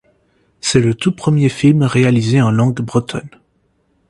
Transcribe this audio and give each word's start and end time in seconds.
C'est 0.61 0.79
le 0.79 0.95
tout 0.95 1.11
premier 1.15 1.47
film 1.47 1.83
réalisé 1.83 2.41
en 2.41 2.49
langue 2.49 2.81
bretonne. 2.81 3.29